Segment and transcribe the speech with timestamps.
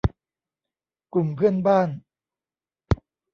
[1.13, 1.89] กลุ่มเพื่อนบ้าน